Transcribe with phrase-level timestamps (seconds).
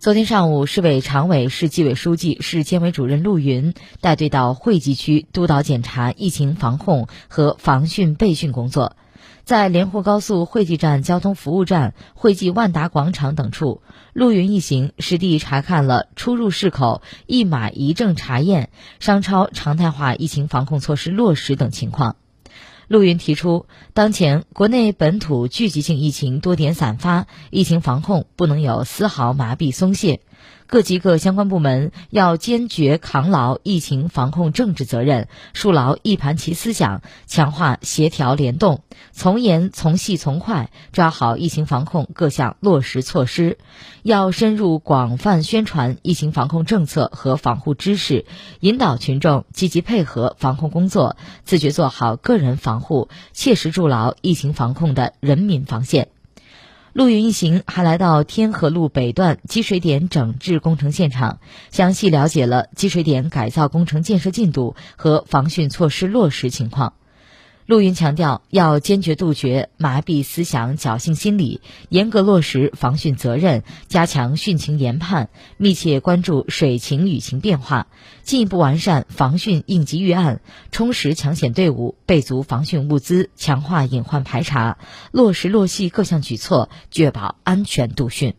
[0.00, 8.94] 昨天上午，市委常委、市纪委书记、市监委主任陆云带队到惠济区督导检查疫情防控和防汛备汛工作。
[9.42, 13.82] 在连霍高速惠济站交通服务站、惠济万达广场等处，
[14.12, 18.70] 陆云一行实地查看了出入市口一码一证查验、
[19.00, 22.14] 商超常态化疫情防控措施落实等情况。
[22.88, 30.20] 陆云提出，当前国内本土聚集性疫情多点散发，疫情防控不能有丝毫麻痹松懈。
[30.66, 38.82] 各级各相关部门要坚决扛牢疫情防控政治责任，树牢一盘棋思想，强化协调联动，
[39.12, 43.58] 从严从细从快抓好疫情防控各项落实措施。
[44.02, 48.24] 要深入广泛宣传疫情防控政策和防护知识，
[48.60, 56.08] 引导群众积极配合防控工作，自觉做好个人防护，切实筑牢疫情防控的人民防线。
[56.94, 61.38] 陆云一行还来到天河路北段积水点整治工程现场，
[61.70, 66.94] 详细了解了积水点改造工程建设进度和防汛措施落实情况。
[67.68, 77.88] 陆云强调，要坚决杜绝麻痹思想、侥幸心理，严格落实防汛责任，加强汛情研判，密切关注水情雨情变化，
[78.22, 80.40] 进一步完善防汛应急预案，
[80.72, 84.78] 充实抢险队伍，备足防汛物资，强化隐患排查，
[85.12, 88.32] 落实落细各项举措，确保安全度汛。